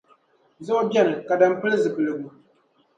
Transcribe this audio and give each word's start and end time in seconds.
Zuɣu 0.65 0.81
ni 0.83 0.99
beni 1.05 1.13
ka 1.27 1.33
dini 1.39 1.55
pili 1.61 1.75
zuɣupiligu? 1.83 2.29